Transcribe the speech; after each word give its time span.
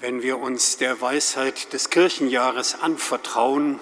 Wenn 0.00 0.22
wir 0.22 0.38
uns 0.38 0.78
der 0.78 1.02
Weisheit 1.02 1.74
des 1.74 1.90
Kirchenjahres 1.90 2.80
anvertrauen, 2.80 3.78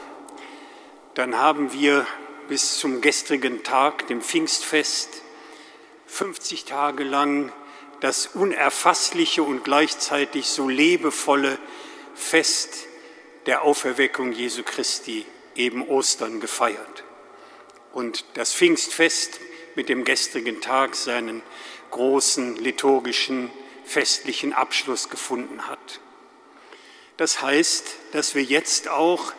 dann 1.14 1.36
haben 1.36 1.72
wir 1.72 2.08
bis 2.48 2.76
zum 2.78 3.00
gestrigen 3.00 3.62
Tag, 3.62 4.08
dem 4.08 4.20
Pfingstfest, 4.20 5.22
50 6.08 6.64
Tage 6.64 7.04
lang 7.04 7.52
das 8.00 8.26
unerfassliche 8.26 9.44
und 9.44 9.62
gleichzeitig 9.62 10.48
so 10.48 10.68
lebevolle 10.68 11.56
Fest 12.16 12.86
der 13.46 13.62
Auferweckung 13.62 14.32
Jesu 14.32 14.64
Christi, 14.64 15.24
eben 15.54 15.86
Ostern, 15.86 16.40
gefeiert. 16.40 17.04
Und 17.92 18.24
das 18.34 18.52
Pfingstfest 18.52 19.38
mit 19.76 19.88
dem 19.88 20.04
gestrigen 20.04 20.60
Tag 20.60 20.96
seinen 20.96 21.44
großen 21.92 22.56
liturgischen 22.56 23.52
festlichen 23.84 24.52
Abschluss 24.52 25.10
gefunden 25.10 25.68
hat. 25.68 26.00
Das 27.18 27.42
heißt, 27.42 27.96
dass 28.12 28.36
wir 28.36 28.44
jetzt 28.44 28.88
auch 28.88 29.32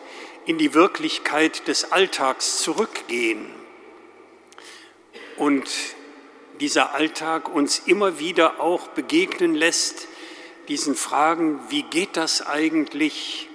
in 0.45 0.57
die 0.57 0.73
Wirklichkeit 0.73 1.65
des 1.69 1.93
Alltags 1.93 2.61
zurückgehen 2.61 3.47
und 5.37 5.65
dieser 6.59 6.93
Alltag 6.93 7.47
uns 7.47 7.79
immer 7.85 8.19
wieder 8.19 8.59
auch 8.59 8.89
begegnen 8.89 9.55
lässt, 9.55 10.09
diesen 10.67 10.93
Fragen, 10.93 11.61
wie 11.69 11.83
geht 11.83 12.17
das 12.17 12.45
eigentlich 12.45 13.47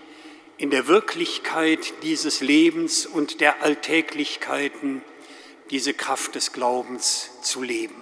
in 0.56 0.70
der 0.70 0.86
Wirklichkeit 0.86 1.92
dieses 2.02 2.41
Lebens 2.41 3.05
und 3.05 3.42
der 3.42 3.62
Alltäglichkeiten, 3.62 5.02
diese 5.69 5.92
Kraft 5.92 6.34
des 6.34 6.55
Glaubens 6.55 7.30
zu 7.42 7.62
leben. 7.62 8.00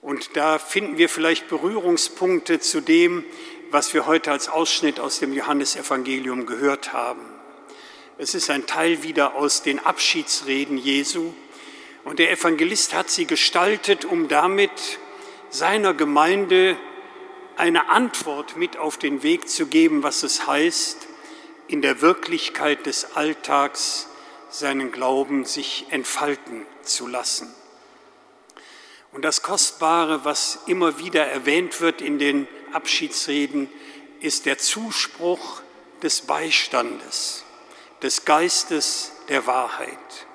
Und 0.00 0.36
da 0.38 0.58
finden 0.58 0.96
wir 0.96 1.10
vielleicht 1.10 1.48
Berührungspunkte 1.48 2.60
zu 2.60 2.80
dem, 2.80 3.24
was 3.70 3.92
wir 3.92 4.06
heute 4.06 4.32
als 4.32 4.48
Ausschnitt 4.48 4.98
aus 4.98 5.18
dem 5.18 5.32
Johannesevangelium 5.32 6.46
gehört 6.46 6.92
haben. 6.92 7.20
Es 8.16 8.34
ist 8.34 8.50
ein 8.50 8.66
Teil 8.66 9.02
wieder 9.02 9.34
aus 9.34 9.62
den 9.62 9.78
Abschiedsreden 9.78 10.78
Jesu 10.78 11.34
und 12.04 12.18
der 12.18 12.30
Evangelist 12.30 12.94
hat 12.94 13.10
sie 13.10 13.26
gestaltet, 13.26 14.04
um 14.04 14.28
damit 14.28 14.98
seiner 15.50 15.92
Gemeinde 15.92 16.76
eine 17.56 17.90
Antwort 17.90 18.56
mit 18.56 18.78
auf 18.78 18.96
den 18.96 19.22
Weg 19.22 19.48
zu 19.48 19.66
geben, 19.66 20.02
was 20.02 20.22
es 20.22 20.46
heißt, 20.46 21.06
in 21.66 21.82
der 21.82 22.00
Wirklichkeit 22.00 22.86
des 22.86 23.16
Alltags 23.16 24.08
seinen 24.48 24.92
Glauben 24.92 25.44
sich 25.44 25.86
entfalten 25.90 26.64
zu 26.82 27.06
lassen. 27.06 27.54
Und 29.12 29.22
das 29.24 29.42
Kostbare, 29.42 30.24
was 30.24 30.60
immer 30.66 30.98
wieder 30.98 31.26
erwähnt 31.26 31.80
wird 31.80 32.02
in 32.02 32.18
den 32.18 32.46
Abschiedsreden, 32.72 33.68
ist 34.20 34.46
der 34.46 34.58
Zuspruch 34.58 35.62
des 36.02 36.22
Beistandes, 36.22 37.44
des 38.02 38.24
Geistes 38.24 39.12
der 39.28 39.46
Wahrheit. 39.46 40.26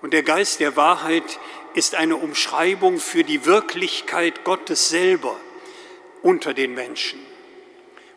Und 0.00 0.12
der 0.12 0.22
Geist 0.22 0.60
der 0.60 0.76
Wahrheit 0.76 1.38
ist 1.74 1.94
eine 1.94 2.16
Umschreibung 2.16 2.98
für 2.98 3.24
die 3.24 3.44
Wirklichkeit 3.44 4.44
Gottes 4.44 4.88
selber 4.88 5.36
unter 6.22 6.54
den 6.54 6.74
Menschen. 6.74 7.20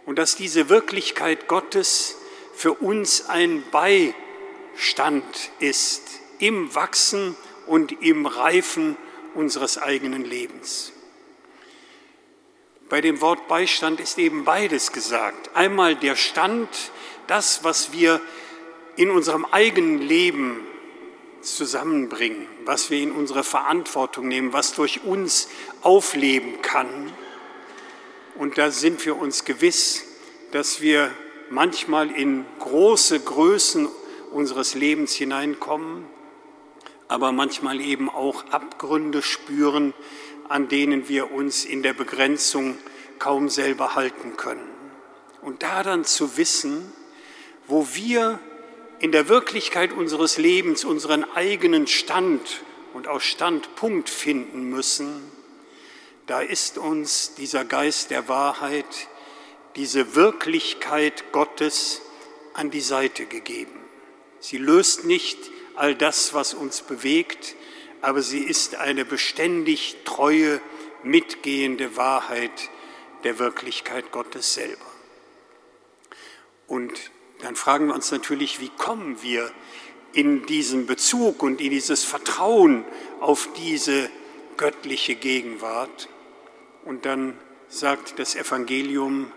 Und 0.05 0.17
dass 0.17 0.35
diese 0.35 0.69
Wirklichkeit 0.69 1.47
Gottes 1.47 2.17
für 2.53 2.73
uns 2.73 3.29
ein 3.29 3.63
Beistand 3.71 5.23
ist 5.59 6.03
im 6.39 6.73
Wachsen 6.75 7.35
und 7.67 8.01
im 8.03 8.25
Reifen 8.25 8.97
unseres 9.35 9.77
eigenen 9.77 10.25
Lebens. 10.25 10.93
Bei 12.89 12.99
dem 12.99 13.21
Wort 13.21 13.47
Beistand 13.47 13.99
ist 13.99 14.17
eben 14.17 14.43
beides 14.43 14.91
gesagt. 14.91 15.55
Einmal 15.55 15.95
der 15.95 16.15
Stand, 16.17 16.67
das, 17.27 17.63
was 17.63 17.93
wir 17.93 18.19
in 18.97 19.09
unserem 19.09 19.45
eigenen 19.45 19.99
Leben 20.01 20.67
zusammenbringen, 21.41 22.47
was 22.65 22.89
wir 22.89 23.01
in 23.01 23.11
unsere 23.11 23.43
Verantwortung 23.43 24.27
nehmen, 24.27 24.51
was 24.53 24.73
durch 24.73 25.03
uns 25.03 25.47
aufleben 25.81 26.61
kann. 26.61 27.13
Und 28.35 28.57
da 28.57 28.71
sind 28.71 29.05
wir 29.05 29.17
uns 29.17 29.45
gewiss, 29.45 30.03
dass 30.51 30.81
wir 30.81 31.11
manchmal 31.49 32.11
in 32.11 32.45
große 32.59 33.19
Größen 33.21 33.89
unseres 34.31 34.73
Lebens 34.73 35.13
hineinkommen 35.13 36.05
aber 37.11 37.33
manchmal 37.33 37.81
eben 37.81 38.09
auch 38.09 38.45
Abgründe 38.51 39.21
spüren, 39.21 39.93
an 40.47 40.69
denen 40.69 41.09
wir 41.09 41.31
uns 41.31 41.65
in 41.65 41.83
der 41.83 41.91
Begrenzung 41.91 42.77
kaum 43.19 43.49
selber 43.49 43.95
halten 43.95 44.37
können. 44.37 44.69
Und 45.41 45.61
da 45.61 45.83
dann 45.83 46.05
zu 46.05 46.37
wissen, 46.37 46.89
wo 47.67 47.85
wir 47.93 48.39
in 48.99 49.11
der 49.11 49.27
Wirklichkeit 49.27 49.91
unseres 49.91 50.37
Lebens 50.37 50.85
unseren 50.85 51.25
eigenen 51.35 51.85
Stand 51.85 52.63
und 52.93 53.09
auch 53.09 53.19
Standpunkt 53.19 54.09
finden 54.09 54.69
müssen, 54.69 55.21
da 56.27 56.39
ist 56.39 56.77
uns 56.77 57.35
dieser 57.35 57.65
Geist 57.65 58.09
der 58.11 58.29
Wahrheit, 58.29 59.09
diese 59.75 60.15
Wirklichkeit 60.15 61.33
Gottes 61.33 62.01
an 62.53 62.71
die 62.71 62.79
Seite 62.79 63.25
gegeben. 63.25 63.81
Sie 64.39 64.57
löst 64.57 65.03
nicht 65.03 65.37
all 65.75 65.95
das, 65.95 66.33
was 66.33 66.53
uns 66.53 66.81
bewegt, 66.81 67.55
aber 68.01 68.21
sie 68.21 68.43
ist 68.43 68.75
eine 68.75 69.05
beständig 69.05 69.97
treue, 70.05 70.61
mitgehende 71.03 71.95
Wahrheit 71.95 72.69
der 73.23 73.39
Wirklichkeit 73.39 74.11
Gottes 74.11 74.53
selber. 74.53 74.85
Und 76.67 77.11
dann 77.41 77.55
fragen 77.55 77.87
wir 77.87 77.95
uns 77.95 78.11
natürlich, 78.11 78.59
wie 78.59 78.69
kommen 78.69 79.21
wir 79.21 79.51
in 80.13 80.45
diesen 80.45 80.85
Bezug 80.85 81.43
und 81.43 81.61
in 81.61 81.69
dieses 81.69 82.03
Vertrauen 82.03 82.85
auf 83.19 83.49
diese 83.57 84.09
göttliche 84.57 85.15
Gegenwart? 85.15 86.09
Und 86.85 87.05
dann 87.05 87.37
sagt 87.67 88.19
das 88.19 88.35
Evangelium, 88.35 89.31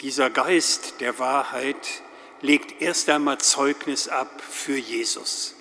dieser 0.00 0.30
Geist 0.30 1.00
der 1.00 1.18
Wahrheit 1.18 2.02
legt 2.40 2.82
erst 2.82 3.08
einmal 3.08 3.38
Zeugnis 3.38 4.08
ab 4.08 4.42
für 4.42 4.76
Jesus 4.76 5.56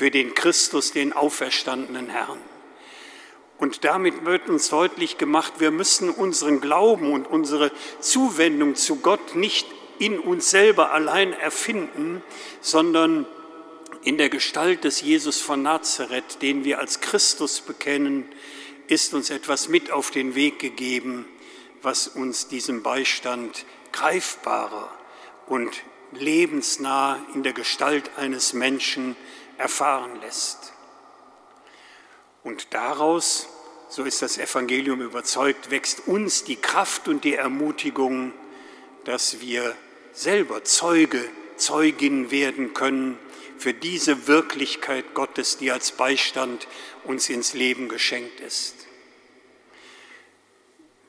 für 0.00 0.10
den 0.10 0.32
Christus, 0.32 0.92
den 0.92 1.12
auferstandenen 1.12 2.08
Herrn. 2.08 2.38
Und 3.58 3.84
damit 3.84 4.24
wird 4.24 4.48
uns 4.48 4.70
deutlich 4.70 5.18
gemacht, 5.18 5.52
wir 5.58 5.70
müssen 5.70 6.08
unseren 6.08 6.62
Glauben 6.62 7.12
und 7.12 7.26
unsere 7.26 7.70
Zuwendung 8.00 8.76
zu 8.76 8.96
Gott 8.96 9.34
nicht 9.34 9.66
in 9.98 10.18
uns 10.18 10.48
selber 10.48 10.94
allein 10.94 11.34
erfinden, 11.34 12.22
sondern 12.62 13.26
in 14.02 14.16
der 14.16 14.30
Gestalt 14.30 14.84
des 14.84 15.02
Jesus 15.02 15.42
von 15.42 15.60
Nazareth, 15.60 16.40
den 16.40 16.64
wir 16.64 16.78
als 16.78 17.02
Christus 17.02 17.60
bekennen, 17.60 18.24
ist 18.86 19.12
uns 19.12 19.28
etwas 19.28 19.68
mit 19.68 19.90
auf 19.90 20.10
den 20.10 20.34
Weg 20.34 20.60
gegeben, 20.60 21.26
was 21.82 22.08
uns 22.08 22.48
diesem 22.48 22.82
Beistand 22.82 23.66
greifbarer 23.92 24.90
und 25.46 25.82
lebensnah 26.12 27.22
in 27.34 27.42
der 27.42 27.52
Gestalt 27.52 28.12
eines 28.16 28.54
Menschen 28.54 29.14
erfahren 29.60 30.20
lässt. 30.22 30.72
Und 32.42 32.72
daraus, 32.72 33.48
so 33.90 34.04
ist 34.04 34.22
das 34.22 34.38
Evangelium 34.38 35.02
überzeugt, 35.02 35.70
wächst 35.70 36.08
uns 36.08 36.44
die 36.44 36.56
Kraft 36.56 37.08
und 37.08 37.24
die 37.24 37.34
Ermutigung, 37.34 38.32
dass 39.04 39.40
wir 39.40 39.76
selber 40.12 40.64
Zeuge, 40.64 41.28
Zeugin 41.56 42.30
werden 42.30 42.72
können 42.72 43.18
für 43.58 43.74
diese 43.74 44.26
Wirklichkeit 44.26 45.12
Gottes, 45.12 45.58
die 45.58 45.70
als 45.70 45.92
Beistand 45.92 46.66
uns 47.04 47.28
ins 47.28 47.52
Leben 47.52 47.90
geschenkt 47.90 48.40
ist. 48.40 48.74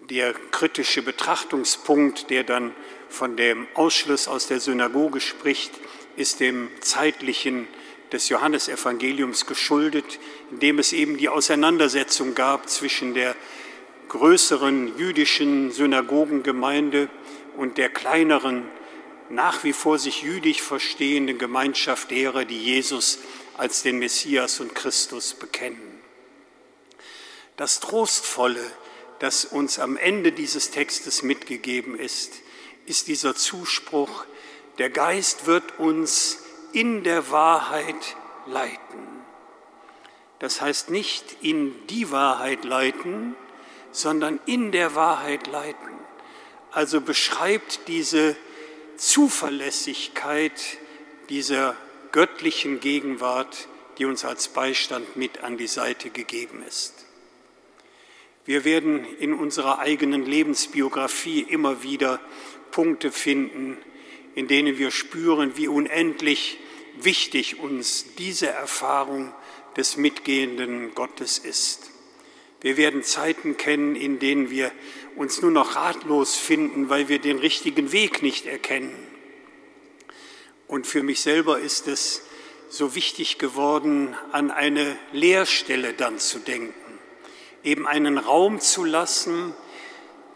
Der 0.10 0.34
kritische 0.34 1.02
Betrachtungspunkt, 1.02 2.30
der 2.30 2.44
dann 2.44 2.76
von 3.08 3.38
dem 3.38 3.66
Ausschluss 3.76 4.28
aus 4.28 4.48
der 4.48 4.60
Synagoge 4.60 5.22
spricht, 5.22 5.72
ist 6.18 6.42
dem 6.42 6.70
zeitlichen 6.82 7.70
des 8.12 8.30
Johannesevangeliums 8.30 9.46
geschuldet, 9.46 10.20
indem 10.52 10.80
es 10.80 10.94
eben 10.94 11.18
die 11.18 11.30
Auseinandersetzung 11.30 12.36
gab 12.36 12.70
zwischen 12.70 13.14
der 13.14 13.36
größeren 14.10 14.98
jüdischen 14.98 15.72
Synagogengemeinde 15.72 17.10
und 17.56 17.78
der 17.78 17.90
kleineren, 17.90 18.68
nach 19.30 19.64
wie 19.64 19.72
vor 19.72 19.98
sich 19.98 20.24
jüdisch 20.24 20.62
verstehenden 20.62 21.38
Gemeinschaft 21.38 22.12
derer, 22.12 22.44
die 22.44 22.60
Jesus 22.60 23.20
als 23.58 23.84
den 23.84 24.00
Messias 24.00 24.60
und 24.60 24.76
Christus 24.76 25.34
bekennen. 25.34 26.02
Das 27.56 27.80
Trostvolle, 27.80 28.72
das 29.20 29.46
uns 29.46 29.80
am 29.80 29.96
Ende 29.96 30.32
dieses 30.32 30.72
Textes 30.72 31.22
mitgegeben 31.22 31.98
ist, 31.98 32.34
ist 32.86 33.08
dieser 33.08 33.36
Zuspruch, 33.36 34.26
der 34.78 34.90
Geist 34.90 35.46
wird 35.46 35.80
uns 35.80 36.40
in 36.74 37.04
der 37.04 37.32
Wahrheit 37.32 38.16
leiten. 38.46 39.08
Das 40.40 40.62
heißt 40.62 40.90
nicht 40.90 41.38
in 41.42 41.88
die 41.88 42.12
Wahrheit 42.12 42.64
leiten, 42.64 43.36
sondern 43.92 44.40
in 44.46 44.72
der 44.72 44.96
Wahrheit 44.96 45.48
leiten. 45.48 45.92
also 46.72 47.02
beschreibt 47.02 47.88
diese 47.88 48.36
Zuverlässigkeit 48.96 50.78
dieser 51.30 51.76
göttlichen 52.12 52.80
Gegenwart, 52.80 53.68
die 53.98 54.06
uns 54.06 54.26
als 54.26 54.48
Beistand 54.48 55.16
mit 55.16 55.44
an 55.44 55.58
die 55.58 55.68
Seite 55.68 56.10
gegeben 56.10 56.64
ist. 56.68 57.06
Wir 58.46 58.64
werden 58.64 59.06
in 59.20 59.34
unserer 59.34 59.80
eigenen 59.80 60.26
Lebensbiografie 60.26 61.42
immer 61.42 61.84
wieder 61.84 62.20
Punkte 62.72 63.12
finden, 63.12 63.78
in 64.36 64.48
denen 64.48 64.78
wir 64.78 64.92
spüren, 64.92 65.58
wie 65.58 65.68
unendlich 65.68 66.58
wichtig 67.00 67.60
uns 67.60 68.16
diese 68.18 68.48
Erfahrung 68.48 69.34
des 69.78 69.98
mitgehenden 69.98 70.94
Gottes 70.94 71.38
ist. 71.38 71.92
Wir 72.62 72.78
werden 72.78 73.04
Zeiten 73.04 73.58
kennen, 73.58 73.96
in 73.96 74.20
denen 74.20 74.50
wir 74.52 74.72
uns 75.16 75.42
nur 75.42 75.52
noch 75.52 75.76
ratlos 75.76 76.36
finden, 76.36 76.90
weil 76.90 77.10
wir 77.10 77.20
den 77.20 77.40
richtigen 77.40 77.92
Weg 77.92 78.22
nicht 78.22 78.46
erkennen. 78.46 78.96
Und 80.68 80.88
für 80.88 81.04
mich 81.04 81.22
selber 81.22 81.60
ist 81.60 81.88
es 81.88 82.22
so 82.70 82.96
wichtig 82.96 83.38
geworden, 83.38 84.16
an 84.32 84.52
eine 84.52 84.98
Leerstelle 85.12 85.94
dann 85.94 86.20
zu 86.20 86.40
denken, 86.40 86.74
eben 87.64 87.88
einen 87.88 88.18
Raum 88.18 88.60
zu 88.62 88.86
lassen, 88.86 89.54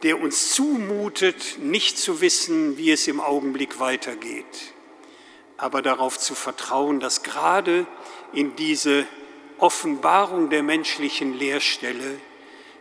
der 0.03 0.19
uns 0.19 0.53
zumutet, 0.53 1.57
nicht 1.59 1.97
zu 1.97 2.21
wissen, 2.21 2.77
wie 2.77 2.91
es 2.91 3.07
im 3.07 3.19
Augenblick 3.19 3.79
weitergeht, 3.79 4.73
aber 5.57 5.81
darauf 5.81 6.19
zu 6.19 6.35
vertrauen, 6.35 6.99
dass 6.99 7.23
gerade 7.23 7.87
in 8.33 8.55
diese 8.55 9.07
Offenbarung 9.57 10.49
der 10.49 10.63
menschlichen 10.63 11.37
Leerstelle 11.37 12.19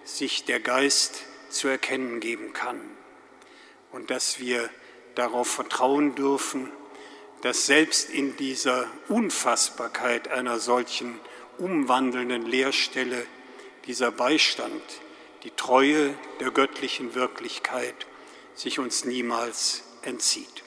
sich 0.05 0.45
der 0.45 0.61
Geist 0.61 1.25
zu 1.49 1.69
erkennen 1.69 2.21
geben 2.21 2.53
kann 2.53 2.81
und 3.93 4.11
dass 4.11 4.41
wir 4.41 4.69
darauf 5.15 5.49
vertrauen 5.49 6.15
dürfen, 6.15 6.71
dass 7.43 7.67
selbst 7.67 8.11
in 8.11 8.37
dieser 8.37 8.91
Unfassbarkeit 9.09 10.29
einer 10.29 10.59
solchen 10.59 11.21
umwandelnden 11.59 12.47
Leerstelle 12.47 13.27
dieser 13.87 14.11
Beistand, 14.11 14.83
die 15.45 15.51
Treue 15.51 16.15
der 16.41 16.51
göttlichen 16.51 17.15
Wirklichkeit 17.15 17.95
sich 18.55 18.79
uns 18.79 19.05
niemals 19.05 19.85
entzieht. 20.03 20.64